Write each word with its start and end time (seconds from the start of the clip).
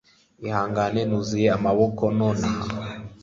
ihangane, 0.47 1.01
nuzuye 1.05 1.47
amaboko 1.57 2.01
nonaha 2.17 2.69